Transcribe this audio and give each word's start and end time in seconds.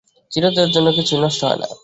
চিরদিনের 0.31 0.71
জন্য 0.71 0.87
কিছুই 0.97 1.19
নষ্ট 1.23 1.39
হয় 1.43 1.57
না। 1.57 1.67